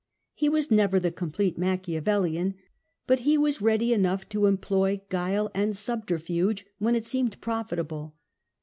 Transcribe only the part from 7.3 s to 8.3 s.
profitable.